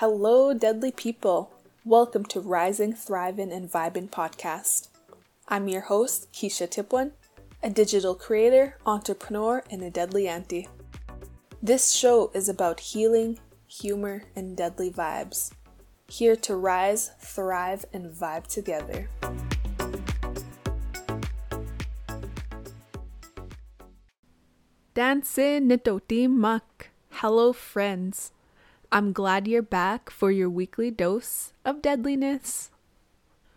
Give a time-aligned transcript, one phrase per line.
[0.00, 1.52] Hello, deadly people.
[1.84, 4.88] Welcome to Rising, Thriving, and Vibing podcast.
[5.46, 7.10] I'm your host, Kesha Tipwan,
[7.62, 10.68] a digital creator, entrepreneur, and a deadly auntie.
[11.62, 15.52] This show is about healing, humor, and deadly vibes.
[16.08, 19.10] Here to rise, thrive, and vibe together.
[24.94, 26.88] Tansi nitotemak.
[27.10, 28.32] Hello, friends.
[28.92, 32.72] I'm glad you're back for your weekly dose of deadliness.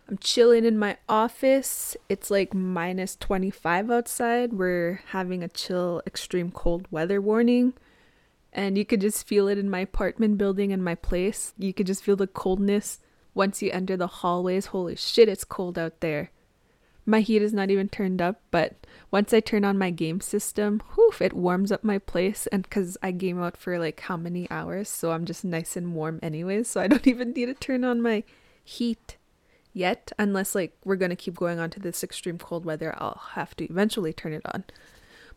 [0.08, 1.96] I'm chilling in my office.
[2.08, 4.52] It's like minus 25 outside.
[4.52, 7.74] We're having a chill, extreme cold weather warning.
[8.52, 11.52] And you could just feel it in my apartment building and my place.
[11.58, 13.00] You could just feel the coldness
[13.34, 14.66] once you enter the hallways.
[14.66, 16.30] Holy shit, it's cold out there.
[17.06, 20.80] My heat is not even turned up, but once I turn on my game system,
[20.94, 22.46] whew, it warms up my place.
[22.46, 25.94] And because I game out for like how many hours, so I'm just nice and
[25.94, 26.68] warm anyways.
[26.68, 28.24] So I don't even need to turn on my
[28.62, 29.18] heat
[29.74, 32.94] yet, unless like we're gonna keep going on to this extreme cold weather.
[32.96, 34.64] I'll have to eventually turn it on.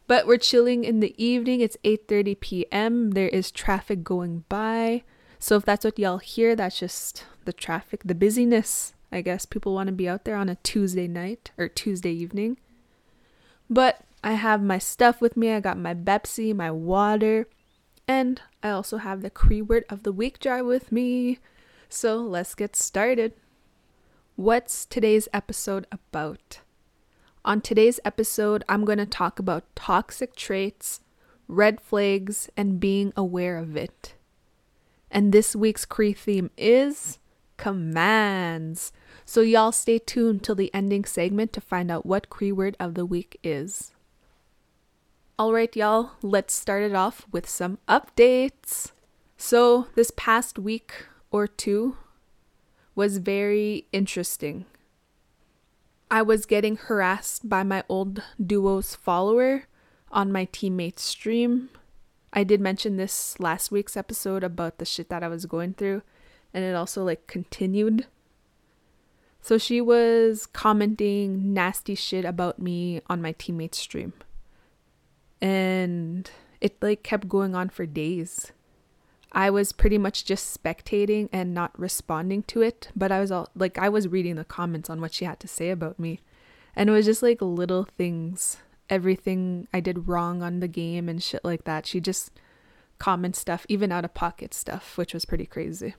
[0.08, 1.60] But we're chilling in the evening.
[1.60, 3.12] It's 8:30 p.m.
[3.12, 5.04] There is traffic going by.
[5.38, 9.74] So if that's what y'all hear, that's just the traffic, the busyness I guess people
[9.74, 12.58] want to be out there on a Tuesday night or Tuesday evening.
[13.70, 15.52] But I have my stuff with me.
[15.52, 17.48] I got my Pepsi, my water,
[18.08, 21.40] and I also have the Cree word of the week jar with me.
[21.90, 23.34] So let's get started.
[24.36, 26.60] What's today's episode about?
[27.46, 31.00] On today's episode, I'm going to talk about toxic traits,
[31.48, 34.16] red flags, and being aware of it.
[35.10, 37.20] And this week's Cree theme is
[37.58, 38.92] commands.
[39.26, 42.94] So y'all stay tuned till the ending segment to find out what Cree word of
[42.94, 43.92] the week is.
[45.40, 48.92] Alright, y'all, let's start it off with some updates.
[49.38, 51.96] So, this past week or two
[52.96, 54.66] was very interesting.
[56.10, 59.66] I was getting harassed by my old duo's follower
[60.12, 61.70] on my teammate's stream.
[62.34, 66.02] I did mention this last week's episode about the shit that I was going through,
[66.58, 68.08] and it also like continued
[69.48, 74.12] so she was commenting nasty shit about me on my teammate's stream.
[75.42, 76.30] And
[76.60, 78.52] it like kept going on for days.
[79.32, 83.48] I was pretty much just spectating and not responding to it, but I was all
[83.56, 86.20] like I was reading the comments on what she had to say about me.
[86.76, 88.58] And it was just like little things,
[88.90, 91.86] everything I did wrong on the game and shit like that.
[91.86, 92.32] She just
[93.00, 95.96] comment stuff, even out of pocket stuff, which was pretty crazy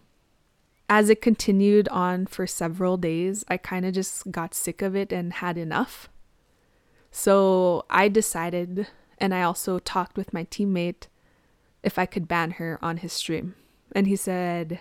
[0.89, 5.13] as it continued on for several days, I kind of just got sick of it
[5.13, 6.09] and had enough.
[7.11, 8.87] So I decided,
[9.19, 11.09] and I also talked with my teammate
[11.83, 13.55] if I could ban her on his stream.
[13.93, 14.81] And he said,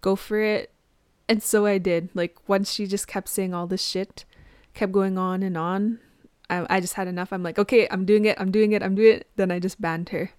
[0.00, 0.70] go for it.
[1.28, 2.10] And so I did.
[2.14, 4.24] Like, once she just kept saying all this shit,
[4.74, 5.98] kept going on and on,
[6.50, 7.32] I, I just had enough.
[7.32, 9.28] I'm like, okay, I'm doing it, I'm doing it, I'm doing it.
[9.36, 10.30] Then I just banned her.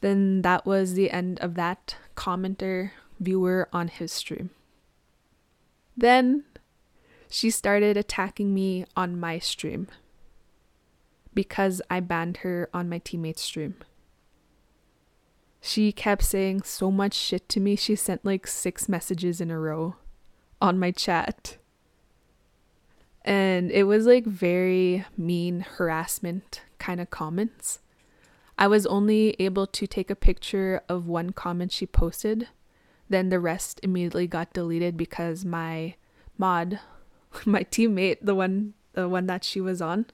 [0.00, 4.50] Then that was the end of that commenter viewer on his stream.
[5.96, 6.44] Then
[7.28, 9.86] she started attacking me on my stream
[11.32, 13.76] because I banned her on my teammate's stream.
[15.60, 17.76] She kept saying so much shit to me.
[17.76, 19.96] She sent like six messages in a row
[20.60, 21.58] on my chat.
[23.22, 27.80] And it was like very mean harassment kind of comments.
[28.58, 32.48] I was only able to take a picture of one comment she posted
[33.10, 35.96] then the rest immediately got deleted because my
[36.38, 36.80] mod,
[37.44, 40.06] my teammate, the one the one that she was on,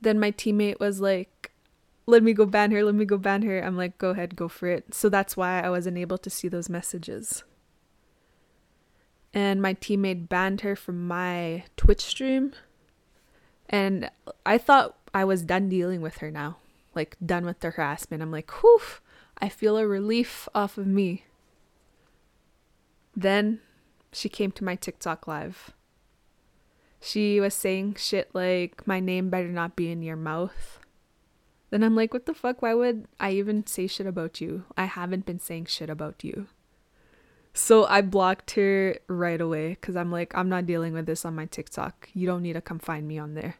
[0.00, 1.52] then my teammate was like,
[2.04, 2.84] "Let me go ban her.
[2.84, 5.60] Let me go ban her." I'm like, "Go ahead, go for it." So that's why
[5.60, 7.44] I wasn't able to see those messages.
[9.32, 12.52] And my teammate banned her from my Twitch stream.
[13.68, 14.10] And
[14.44, 16.56] I thought I was done dealing with her now.
[16.94, 18.22] Like done with the harassment.
[18.22, 18.80] I'm like, whew,
[19.38, 21.25] I feel a relief off of me.
[23.16, 23.60] Then
[24.12, 25.72] she came to my TikTok live.
[27.00, 30.80] She was saying shit like, my name better not be in your mouth.
[31.70, 32.62] Then I'm like, what the fuck?
[32.62, 34.64] Why would I even say shit about you?
[34.76, 36.46] I haven't been saying shit about you.
[37.54, 41.34] So I blocked her right away because I'm like, I'm not dealing with this on
[41.34, 42.10] my TikTok.
[42.12, 43.56] You don't need to come find me on there.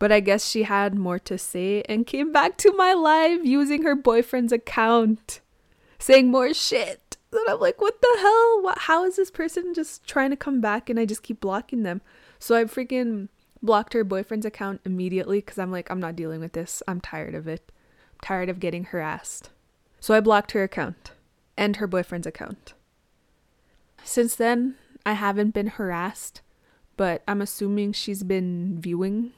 [0.00, 3.84] But I guess she had more to say and came back to my live using
[3.84, 5.40] her boyfriend's account,
[5.98, 7.00] saying more shit.
[7.34, 8.62] And I'm like, what the hell?
[8.62, 11.82] What, how is this person just trying to come back and I just keep blocking
[11.82, 12.00] them?
[12.38, 13.28] So I freaking
[13.62, 16.82] blocked her boyfriend's account immediately because I'm like, I'm not dealing with this.
[16.86, 17.72] I'm tired of it.
[18.12, 19.50] I'm tired of getting harassed.
[20.00, 21.12] So I blocked her account.
[21.56, 22.74] and her boyfriend's account.
[24.02, 24.74] Since then,
[25.06, 26.42] I haven't been harassed,
[26.96, 29.32] but I'm assuming she's been viewing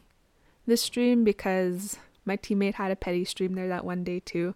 [0.67, 4.55] this stream because my teammate had a petty stream there that one day too.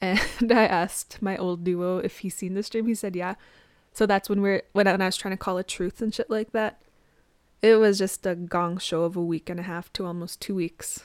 [0.00, 0.20] And
[0.52, 2.86] I asked my old duo if he's seen the stream.
[2.86, 3.34] He said yeah.
[3.92, 6.52] So that's when we're when I, was trying to call it truth and shit like
[6.52, 6.80] that.
[7.60, 10.54] It was just a gong show of a week and a half to almost two
[10.54, 11.04] weeks.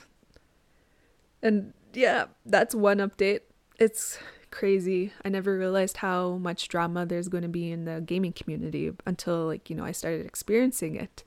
[1.42, 3.40] And yeah, that's one update.
[3.80, 4.18] It's
[4.52, 5.12] crazy.
[5.24, 9.46] I never realized how much drama there's going to be in the gaming community until
[9.46, 11.24] like, you know, I started experiencing it.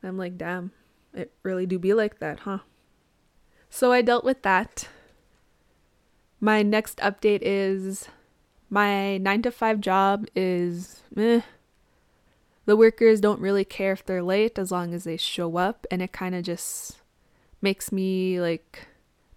[0.00, 0.70] And I'm like, damn,
[1.12, 2.58] it really do be like that, huh?
[3.68, 4.88] So I dealt with that.
[6.40, 8.08] My next update is
[8.70, 11.40] my 9 to 5 job is eh.
[12.66, 16.02] The workers don't really care if they're late as long as they show up and
[16.02, 16.98] it kind of just
[17.62, 18.86] makes me like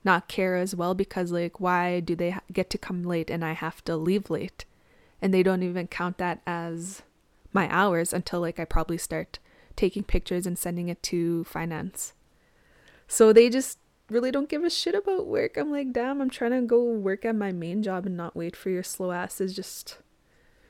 [0.03, 3.53] not care as well because like why do they get to come late and I
[3.53, 4.65] have to leave late?
[5.21, 7.03] And they don't even count that as
[7.53, 9.39] my hours until like I probably start
[9.75, 12.13] taking pictures and sending it to finance.
[13.07, 13.77] So they just
[14.11, 15.57] really don't give a shit about work.
[15.57, 18.55] I'm like, damn, I'm trying to go work at my main job and not wait
[18.55, 19.97] for your slow asses just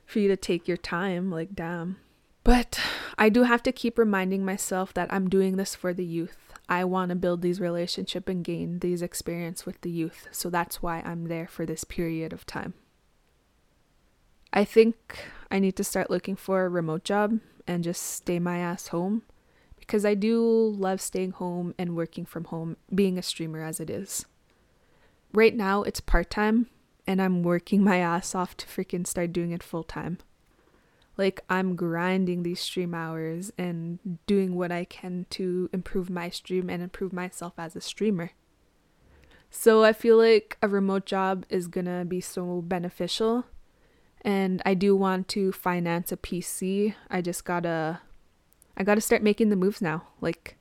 [0.05, 1.31] for you to take your time.
[1.31, 1.97] Like, damn.
[2.43, 2.79] But
[3.17, 6.37] I do have to keep reminding myself that I'm doing this for the youth.
[6.69, 10.27] I want to build these relationship and gain these experience with the youth.
[10.31, 12.75] So that's why I'm there for this period of time.
[14.53, 18.57] I think I need to start looking for a remote job and just stay my
[18.59, 19.23] ass home
[19.91, 23.89] because I do love staying home and working from home, being a streamer as it
[23.89, 24.25] is.
[25.33, 26.67] Right now, it's part time,
[27.05, 30.19] and I'm working my ass off to freaking start doing it full time.
[31.17, 36.69] Like, I'm grinding these stream hours and doing what I can to improve my stream
[36.69, 38.31] and improve myself as a streamer.
[39.49, 43.43] So, I feel like a remote job is gonna be so beneficial
[44.21, 46.95] and I do want to finance a PC.
[47.09, 47.99] I just gotta
[48.81, 50.07] I gotta start making the moves now.
[50.21, 50.57] Like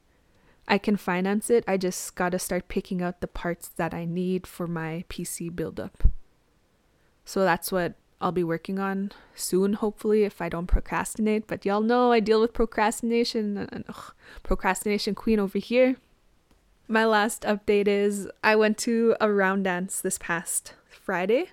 [0.69, 1.65] I can finance it.
[1.67, 6.05] I just gotta start picking out the parts that I need for my PC buildup.
[7.25, 11.47] So that's what I'll be working on soon, hopefully, if I don't procrastinate.
[11.47, 14.13] But y'all know I deal with procrastination ugh,
[14.43, 15.97] procrastination queen over here.
[16.87, 21.53] My last update is I went to a round dance this past Friday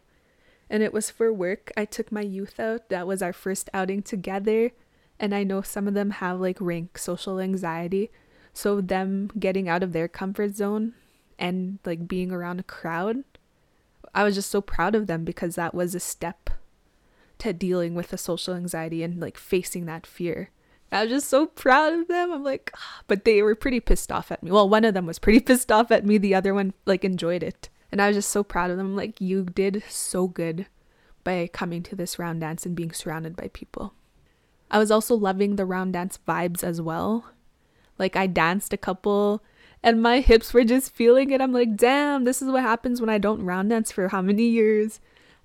[0.70, 1.72] and it was for work.
[1.78, 2.90] I took my youth out.
[2.90, 4.72] That was our first outing together.
[5.19, 8.12] And I know some of them have like rank social anxiety.
[8.54, 10.94] So them getting out of their comfort zone
[11.38, 13.24] and like being around a crowd,
[14.14, 16.50] I was just so proud of them because that was a step
[17.40, 20.50] to dealing with the social anxiety and like facing that fear.
[20.92, 22.31] I was just so proud of them.
[22.31, 24.52] I'm like, oh, but they were pretty pissed off at me.
[24.52, 26.18] Well, one of them was pretty pissed off at me.
[26.18, 27.70] The other one like enjoyed it.
[27.92, 28.96] And I was just so proud of them.
[28.96, 30.68] Like, you did so good
[31.24, 33.94] by coming to this round dance and being surrounded by people.
[34.69, 37.25] I was also loving the round dance vibes as well.
[37.98, 39.42] Like, I danced a couple
[39.84, 41.42] and my hips were just feeling it.
[41.42, 44.44] I'm like, damn, this is what happens when I don't round dance for how many
[44.44, 45.00] years?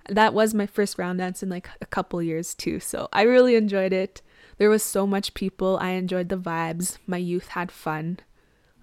[0.09, 2.79] That was my first round dance in like a couple years too.
[2.79, 4.21] So I really enjoyed it.
[4.57, 5.77] There was so much people.
[5.81, 6.97] I enjoyed the vibes.
[7.07, 8.19] My youth had fun.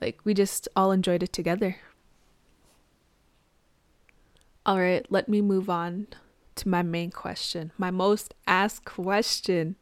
[0.01, 1.77] Like, we just all enjoyed it together.
[4.65, 6.07] All right, let me move on
[6.57, 9.77] to my main question, my most asked question.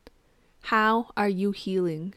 [0.68, 2.12] How are you healing?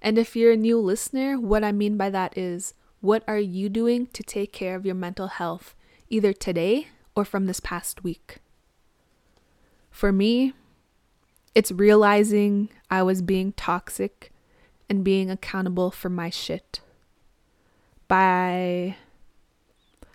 [0.00, 3.68] And if you're a new listener, what I mean by that is what are you
[3.68, 5.74] doing to take care of your mental health,
[6.08, 8.38] either today or from this past week?
[9.90, 10.54] For me,
[11.54, 14.32] it's realizing I was being toxic
[14.88, 16.80] and being accountable for my shit.
[18.08, 18.96] By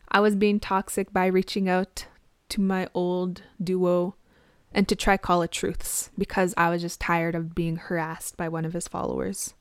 [0.10, 2.08] I was being toxic by reaching out
[2.50, 4.16] to my old duo
[4.76, 8.50] and to try call it truths because I was just tired of being harassed by
[8.50, 9.54] one of his followers.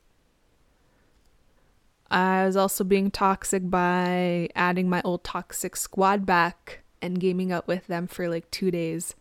[2.11, 7.69] I was also being toxic by adding my old toxic squad back and gaming out
[7.69, 9.15] with them for like two days.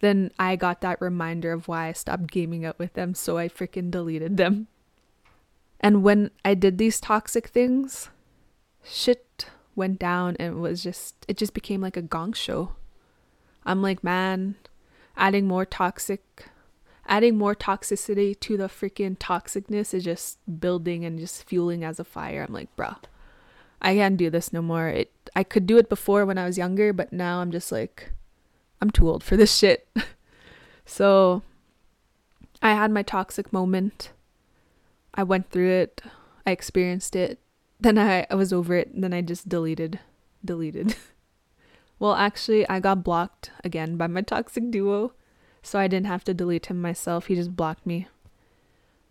[0.00, 3.48] Then I got that reminder of why I stopped gaming out with them, so I
[3.48, 4.66] freaking deleted them.
[5.78, 8.10] And when I did these toxic things,
[8.82, 12.72] shit went down and it was just it just became like a gong show.
[13.64, 14.56] I'm like, man,
[15.16, 16.46] adding more toxic
[17.06, 22.04] adding more toxicity to the freaking toxicness is just building and just fueling as a
[22.04, 22.42] fire.
[22.42, 22.96] I'm like, bruh,
[23.82, 24.88] I can't do this no more.
[24.88, 28.10] It I could do it before when I was younger, but now I'm just like
[28.80, 29.86] I'm too old for this shit.
[30.86, 31.42] so
[32.62, 34.10] I had my toxic moment.
[35.12, 36.00] I went through it.
[36.46, 37.38] I experienced it
[37.84, 38.90] then I, I was over it.
[38.98, 40.00] Then I just deleted,
[40.44, 40.96] deleted.
[41.98, 45.12] Well, actually, I got blocked again by my toxic duo,
[45.62, 47.26] so I didn't have to delete him myself.
[47.26, 48.08] He just blocked me.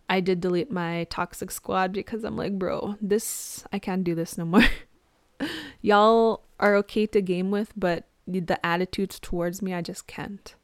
[0.08, 4.36] I did delete my toxic squad because I'm like, bro, this, I can't do this
[4.36, 4.66] no more.
[5.80, 10.54] Y'all are okay to game with, but the attitudes towards me, I just can't.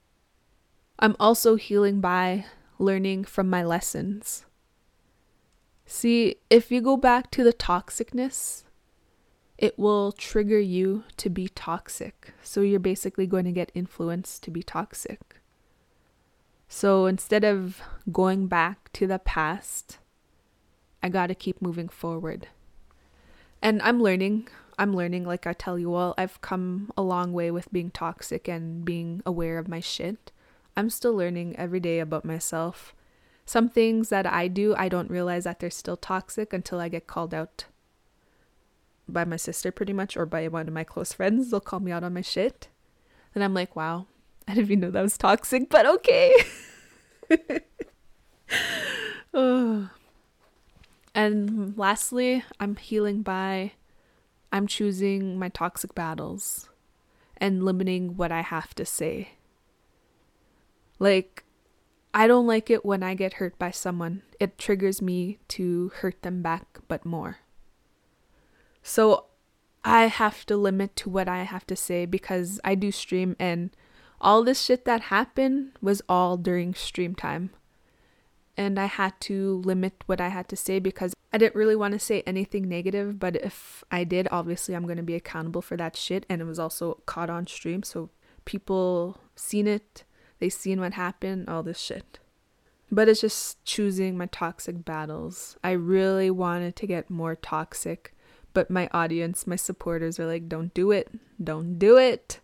[0.99, 2.45] I'm also healing by
[2.79, 4.45] learning from my lessons.
[5.87, 8.65] See, if you go back to the toxicness,
[9.61, 12.33] it will trigger you to be toxic.
[12.43, 15.37] So you're basically going to get influenced to be toxic.
[16.67, 19.99] So instead of going back to the past,
[21.03, 22.49] I got to keep moving forward.
[23.61, 24.49] And I'm learning.
[24.79, 28.49] I'm learning, like I tell you all, I've come a long way with being toxic
[28.49, 30.33] and being aware of my shit.
[30.75, 32.95] I'm still learning every day about myself.
[33.45, 37.07] Some things that I do, I don't realize that they're still toxic until I get
[37.07, 37.67] called out
[39.13, 41.51] by my sister pretty much or by one of my close friends.
[41.51, 42.69] They'll call me out on my shit.
[43.35, 44.07] And I'm like, wow,
[44.49, 46.35] I didn't even know that was toxic, but okay.
[49.35, 49.91] oh.
[51.15, 53.73] And lastly, I'm healing by
[54.53, 56.69] I'm choosing my toxic battles
[57.37, 59.31] and limiting what I have to say.
[60.99, 61.45] Like,
[62.13, 64.23] I don't like it when I get hurt by someone.
[64.41, 67.39] It triggers me to hurt them back, but more.
[68.83, 69.27] So
[69.85, 73.71] I have to limit to what I have to say because I do stream and
[74.21, 77.51] all this shit that happened was all during stream time.
[78.57, 81.93] And I had to limit what I had to say because I didn't really want
[81.93, 85.77] to say anything negative, but if I did, obviously I'm going to be accountable for
[85.79, 88.11] that shit and it was also caught on stream so
[88.45, 90.05] people seen it,
[90.41, 92.19] they seen what happened, all this shit.
[92.93, 95.57] But it's just choosing my toxic battles.
[95.63, 98.15] I really wanted to get more toxic
[98.53, 101.09] but my audience, my supporters are like, don't do it.
[101.43, 102.41] Don't do it.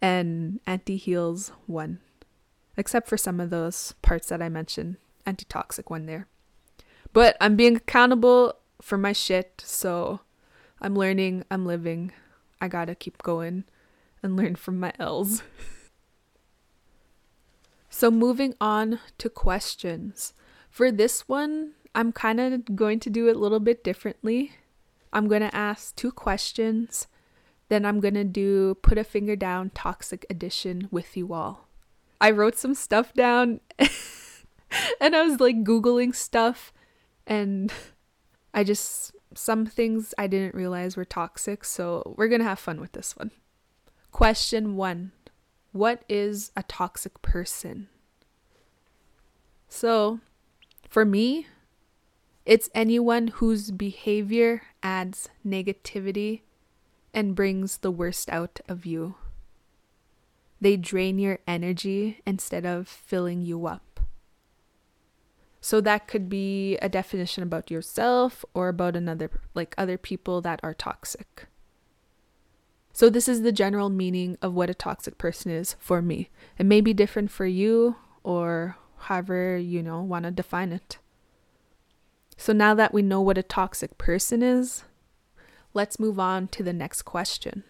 [0.00, 2.00] And anti heals won.
[2.76, 4.96] Except for some of those parts that I mentioned.
[5.26, 6.28] Anti toxic one there.
[7.12, 9.62] But I'm being accountable for my shit.
[9.64, 10.20] So
[10.80, 12.12] I'm learning, I'm living.
[12.60, 13.64] I gotta keep going
[14.22, 15.42] and learn from my L's.
[17.90, 20.34] so moving on to questions.
[20.70, 24.52] For this one, I'm kind of going to do it a little bit differently.
[25.12, 27.06] I'm going to ask two questions.
[27.68, 31.68] Then I'm going to do put a finger down toxic edition with you all.
[32.20, 33.60] I wrote some stuff down
[35.00, 36.72] and I was like Googling stuff
[37.26, 37.72] and
[38.52, 41.64] I just, some things I didn't realize were toxic.
[41.64, 43.30] So we're going to have fun with this one.
[44.10, 45.12] Question one
[45.72, 47.88] What is a toxic person?
[49.68, 50.20] So
[50.88, 51.46] for me,
[52.48, 56.40] it's anyone whose behavior adds negativity
[57.12, 59.16] and brings the worst out of you.
[60.58, 64.00] They drain your energy instead of filling you up.
[65.60, 70.58] So that could be a definition about yourself or about another like other people that
[70.62, 71.48] are toxic.
[72.94, 76.30] So this is the general meaning of what a toxic person is for me.
[76.56, 80.96] It may be different for you or however you know want to define it.
[82.40, 84.84] So now that we know what a toxic person is,
[85.74, 87.64] let's move on to the next question.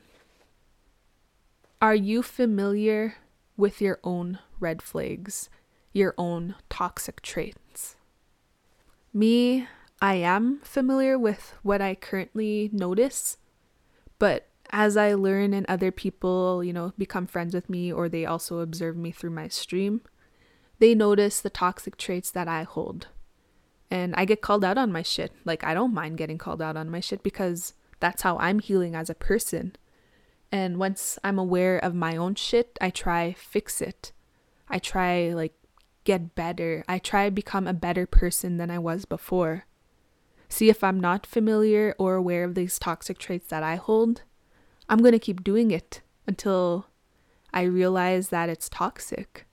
[1.80, 3.14] Are you familiar
[3.56, 5.48] with your own red flags,
[5.94, 7.96] your own toxic traits?
[9.14, 9.66] Me,
[10.02, 13.38] I am familiar with what I currently notice,
[14.18, 18.26] but as I learn and other people, you know, become friends with me or they
[18.26, 20.02] also observe me through my stream,
[20.78, 23.08] they notice the toxic traits that I hold
[23.90, 25.32] and I get called out on my shit.
[25.44, 28.94] Like, I don't mind getting called out on my shit because that's how I'm healing
[28.94, 29.76] as a person.
[30.52, 34.12] And once I'm aware of my own shit, I try fix it.
[34.68, 35.54] I try like
[36.04, 36.84] get better.
[36.88, 39.66] I try become a better person than I was before.
[40.48, 44.22] See if I'm not familiar or aware of these toxic traits that I hold,
[44.88, 46.86] I'm going to keep doing it until
[47.52, 49.46] I realize that it's toxic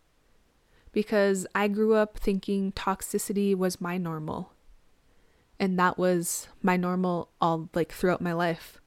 [0.96, 4.54] because I grew up thinking toxicity was my normal.
[5.60, 8.80] And that was my normal all like throughout my life.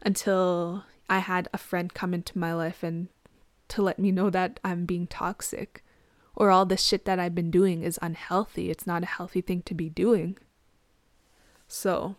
[0.00, 3.08] Until I had a friend come into my life and
[3.68, 5.84] to let me know that I'm being toxic
[6.34, 8.70] or all the shit that I've been doing is unhealthy.
[8.70, 10.38] It's not a healthy thing to be doing.
[11.68, 12.16] So,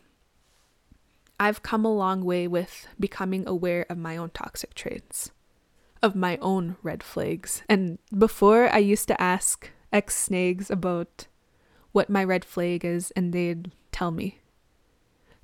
[1.40, 5.32] I've come a long way with becoming aware of my own toxic traits
[6.06, 7.64] of my own red flags.
[7.68, 11.26] And before, I used to ask ex snags about
[11.94, 14.40] what my red flag is, and they'd tell me.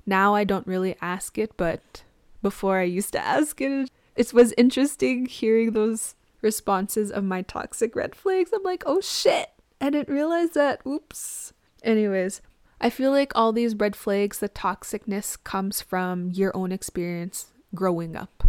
[0.06, 2.04] Now I don't really ask it, but
[2.42, 3.90] before I used to ask it.
[4.14, 8.52] It was interesting hearing those responses of my toxic red flags.
[8.52, 9.50] I'm like, oh shit.
[9.80, 10.80] I didn't realize that.
[10.86, 11.52] Oops.
[11.82, 12.40] Anyways,
[12.80, 18.14] I feel like all these red flags, the toxicness comes from your own experience growing
[18.14, 18.41] up.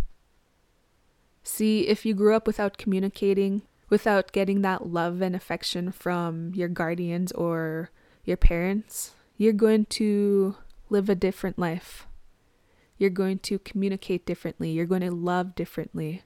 [1.44, 6.70] See, if you grew up without communicating, without getting that love and affection from your
[6.70, 7.90] guardians or
[8.24, 10.56] your parents, you're going to
[10.90, 12.08] live a different life.
[12.98, 14.72] You're going to communicate differently.
[14.72, 16.24] You're going to love differently.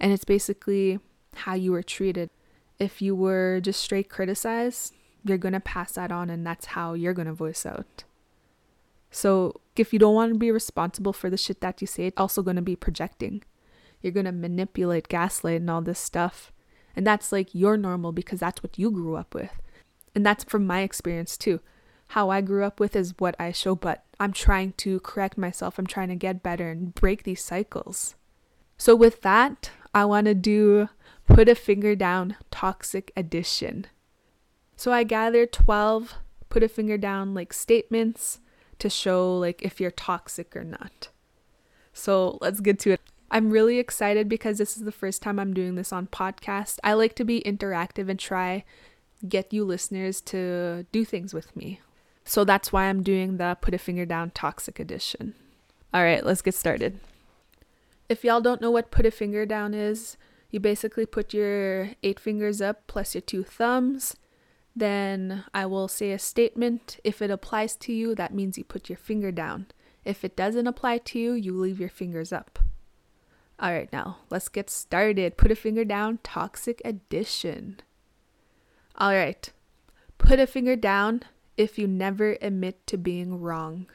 [0.00, 0.98] And it's basically
[1.34, 2.30] how you were treated.
[2.78, 4.94] If you were just straight criticized,
[5.24, 8.04] you're going to pass that on, and that's how you're going to voice out.
[9.10, 12.18] So, if you don't want to be responsible for the shit that you say, it's
[12.18, 13.42] also going to be projecting.
[14.00, 16.52] You're going to manipulate, gaslight, and all this stuff.
[16.94, 19.52] And that's like your normal because that's what you grew up with.
[20.14, 21.60] And that's from my experience too.
[22.08, 25.78] How I grew up with is what I show, but I'm trying to correct myself.
[25.78, 28.14] I'm trying to get better and break these cycles.
[28.78, 30.88] So, with that, I want to do
[31.26, 33.86] put a finger down toxic addition.
[34.74, 36.14] So, I gathered 12
[36.48, 38.40] put a finger down like statements
[38.78, 41.08] to show like if you're toxic or not.
[41.92, 43.00] So, let's get to it.
[43.30, 46.78] I'm really excited because this is the first time I'm doing this on podcast.
[46.82, 48.64] I like to be interactive and try
[49.26, 51.80] get you listeners to do things with me.
[52.24, 55.34] So that's why I'm doing the put a finger down toxic edition.
[55.92, 57.00] All right, let's get started.
[58.08, 60.16] If y'all don't know what put a finger down is,
[60.50, 64.16] you basically put your eight fingers up plus your two thumbs.
[64.74, 66.98] Then I will say a statement.
[67.04, 69.66] If it applies to you, that means you put your finger down.
[70.04, 72.58] If it doesn't apply to you, you leave your fingers up.
[73.60, 75.36] All right, now let's get started.
[75.36, 77.80] Put a finger down, toxic addition.
[78.96, 79.50] All right,
[80.16, 81.22] put a finger down
[81.56, 83.86] if you never admit to being wrong.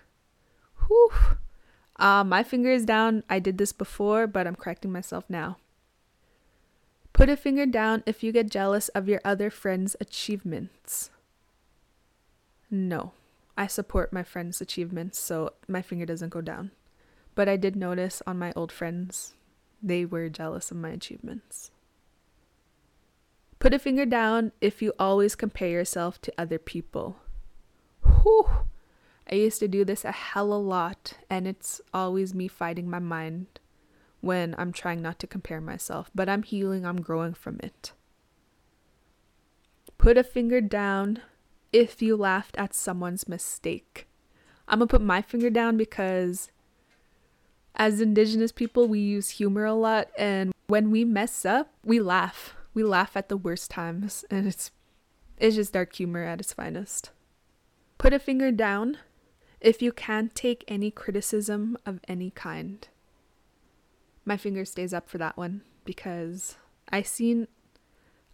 [0.87, 1.11] Whew.
[1.95, 3.23] Uh, my finger is down.
[3.29, 5.57] I did this before, but I'm correcting myself now.
[7.13, 11.09] Put a finger down if you get jealous of your other friend's achievements.
[12.69, 13.13] No,
[13.55, 16.71] I support my friend's achievements, so my finger doesn't go down.
[17.35, 19.35] But I did notice on my old friends
[19.83, 21.71] they were jealous of my achievements.
[23.59, 27.17] Put a finger down if you always compare yourself to other people.
[28.03, 28.47] Whew.
[29.29, 32.99] I used to do this a hell a lot, and it's always me fighting my
[32.99, 33.47] mind
[34.19, 37.91] when I'm trying not to compare myself, but I'm healing, I'm growing from it.
[39.97, 41.19] Put a finger down
[41.71, 44.07] if you laughed at someone's mistake.
[44.67, 46.51] I'm gonna put my finger down because
[47.75, 52.55] as indigenous people, we use humor a lot, and when we mess up, we laugh.
[52.73, 54.71] We laugh at the worst times, and it's
[55.37, 57.11] it's just dark humor at its finest.
[57.97, 58.97] Put a finger down
[59.59, 62.87] if you can't take any criticism of any kind.
[64.25, 66.55] My finger stays up for that one because
[66.89, 67.47] I've seen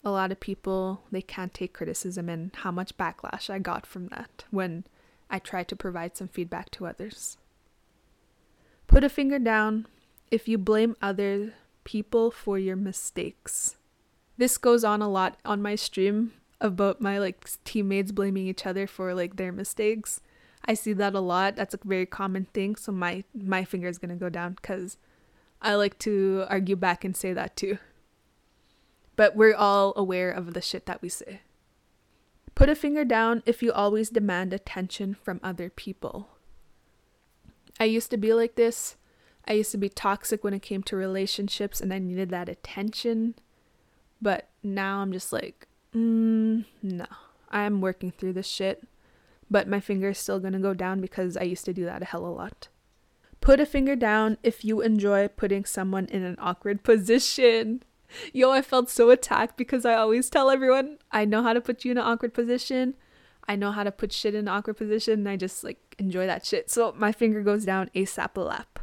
[0.03, 4.07] a lot of people they can't take criticism and how much backlash I got from
[4.07, 4.85] that when
[5.29, 7.37] I tried to provide some feedback to others.
[8.89, 9.85] Put a finger down
[10.31, 13.75] if you blame other people for your mistakes.
[14.35, 18.87] This goes on a lot on my stream about my like teammates blaming each other
[18.87, 20.21] for like their mistakes.
[20.65, 21.55] I see that a lot.
[21.55, 22.75] That's a very common thing.
[22.77, 24.97] So my my finger is to go down cuz
[25.61, 27.77] I like to argue back and say that too.
[29.15, 31.41] But we're all aware of the shit that we say.
[32.55, 36.38] Put a finger down if you always demand attention from other people.
[37.79, 38.97] I used to be like this.
[39.47, 43.35] I used to be toxic when it came to relationships and I needed that attention.
[44.21, 47.05] But now I'm just like, mm, no,
[47.49, 48.87] I'm working through this shit.
[49.49, 52.05] But my finger is still gonna go down because I used to do that a
[52.05, 52.67] hell of a lot.
[53.41, 57.83] Put a finger down if you enjoy putting someone in an awkward position.
[58.33, 61.85] Yo, I felt so attacked because I always tell everyone I know how to put
[61.85, 62.95] you in an awkward position.
[63.49, 66.45] I know how to put shit in awkward position and I just like enjoy that
[66.45, 66.69] shit.
[66.69, 68.79] So my finger goes down ASAP a lap.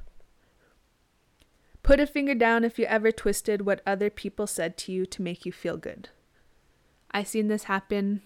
[1.84, 5.22] Put a finger down if you ever twisted what other people said to you to
[5.22, 6.08] make you feel good.
[7.12, 8.22] I seen this happen.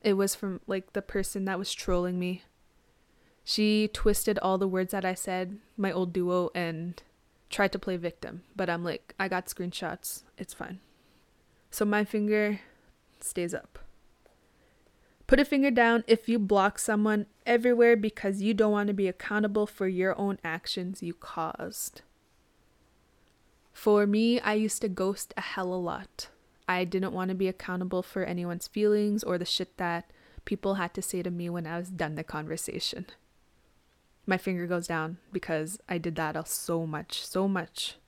[0.00, 2.44] It was from like the person that was trolling me.
[3.42, 7.02] She twisted all the words that I said, my old duo, and
[7.48, 8.42] tried to play victim.
[8.54, 10.22] But I'm like, I got screenshots.
[10.38, 10.78] It's fine.
[11.72, 12.60] So my finger
[13.18, 13.80] stays up.
[15.30, 19.06] Put a finger down if you block someone everywhere because you don't want to be
[19.06, 22.02] accountable for your own actions you caused.
[23.72, 26.30] For me, I used to ghost a hell a lot.
[26.66, 30.10] I didn't want to be accountable for anyone's feelings or the shit that
[30.44, 33.06] people had to say to me when I was done the conversation.
[34.26, 37.98] my finger goes down because I did that so much, so much.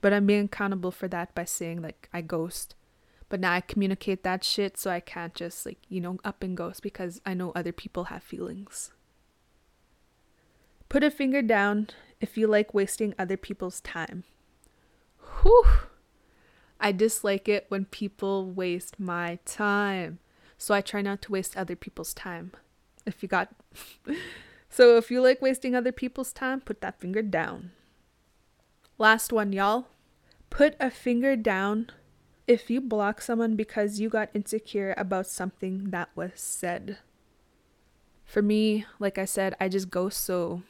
[0.00, 2.74] But I'm being accountable for that by saying like I ghost.
[3.28, 6.56] But now I communicate that shit so I can't just like, you know, up and
[6.56, 8.92] ghost because I know other people have feelings.
[10.88, 11.88] Put a finger down
[12.20, 14.24] if you like wasting other people's time.
[15.42, 15.66] Whew.
[16.80, 20.20] I dislike it when people waste my time.
[20.56, 22.52] So I try not to waste other people's time.
[23.04, 23.50] If you got.
[24.70, 27.72] so if you like wasting other people's time, put that finger down.
[28.96, 29.88] Last one, y'all.
[30.50, 31.90] Put a finger down
[32.48, 36.98] if you block someone because you got insecure about something that was said.
[38.24, 40.62] For me, like I said, I just go so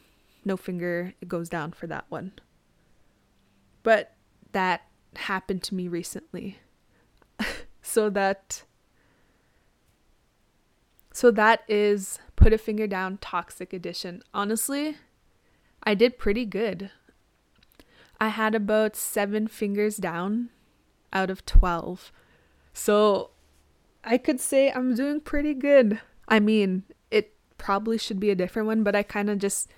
[0.44, 2.32] no finger, it goes down for that one.
[3.84, 4.14] But
[4.52, 4.82] that
[5.14, 6.58] happened to me recently.
[7.82, 8.64] so that
[11.12, 14.22] so that is put a finger down toxic edition.
[14.34, 14.96] Honestly,
[15.82, 16.90] I did pretty good.
[18.20, 20.50] I had about 7 fingers down
[21.12, 22.12] out of 12.
[22.72, 23.30] So
[24.04, 26.00] I could say I'm doing pretty good.
[26.28, 29.68] I mean, it probably should be a different one, but I kind of just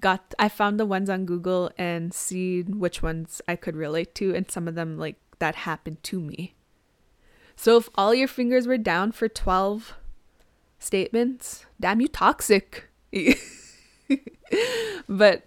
[0.00, 4.34] got I found the ones on Google and see which ones I could relate to
[4.34, 6.54] and some of them like that happened to me.
[7.56, 9.96] So if all your fingers were down for 12
[10.78, 12.88] statements, damn you toxic.
[15.08, 15.42] but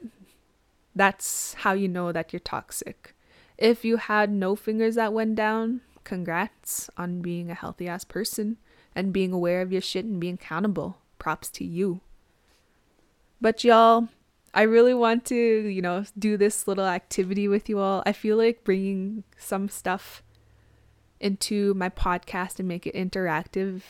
[0.93, 3.15] that's how you know that you're toxic.
[3.61, 8.57] If you had no fingers that went down, congrats on being a healthy ass person
[8.95, 10.97] and being aware of your shit and being accountable.
[11.19, 12.01] Props to you.
[13.39, 14.07] But y'all,
[14.51, 18.01] I really want to, you know, do this little activity with you all.
[18.03, 20.23] I feel like bringing some stuff
[21.19, 23.83] into my podcast and make it interactive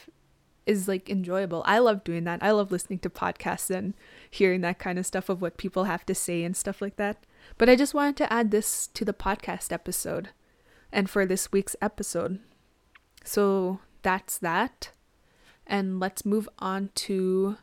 [0.65, 1.63] is like enjoyable.
[1.65, 2.43] I love doing that.
[2.43, 3.93] I love listening to podcasts and
[4.29, 7.25] hearing that kind of stuff of what people have to say and stuff like that.
[7.57, 10.29] But I just wanted to add this to the podcast episode
[10.91, 12.39] and for this week's episode.
[13.23, 14.91] So that's that.
[15.67, 17.57] And let's move on to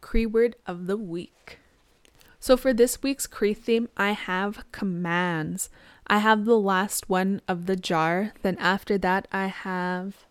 [0.00, 1.58] Cree word of the week.
[2.40, 5.70] So for this week's Cree theme, I have commands.
[6.06, 8.32] I have the last one of the jar.
[8.42, 10.26] Then after that, I have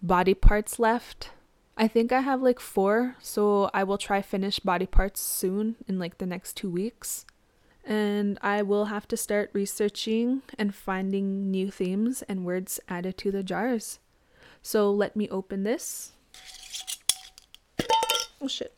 [0.00, 1.30] body parts left.
[1.76, 5.98] I think I have like four, so I will try finish body parts soon in
[5.98, 7.26] like the next two weeks.
[7.84, 13.30] And I will have to start researching and finding new themes and words added to
[13.30, 13.98] the jars.
[14.62, 16.12] So let me open this.
[18.40, 18.72] Oh shit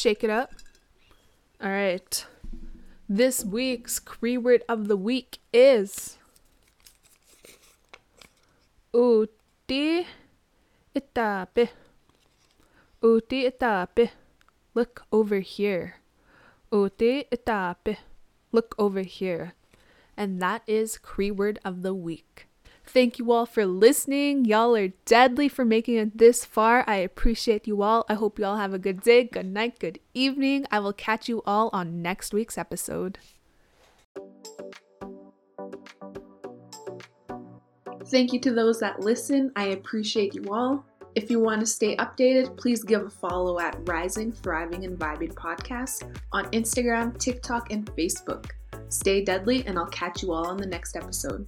[0.00, 0.54] shake it up.
[1.60, 2.26] All right.
[3.06, 6.16] This week's Cree word of the week is
[8.94, 10.06] Uti
[10.96, 11.68] itape.
[13.02, 14.10] Uti itape.
[14.74, 15.99] Look over here.
[16.72, 17.96] Uti itape.
[18.52, 19.54] Look over here.
[20.16, 22.46] And that is Cree word of the week.
[22.84, 24.44] Thank you all for listening.
[24.44, 26.84] Y'all are deadly for making it this far.
[26.88, 28.04] I appreciate you all.
[28.08, 30.66] I hope you all have a good day, good night, good evening.
[30.72, 33.18] I will catch you all on next week's episode.
[38.06, 39.52] Thank you to those that listen.
[39.54, 40.84] I appreciate you all.
[41.16, 45.34] If you want to stay updated, please give a follow at Rising, Thriving, and Vibing
[45.34, 48.50] Podcast on Instagram, TikTok, and Facebook.
[48.88, 51.46] Stay deadly, and I'll catch you all on the next episode.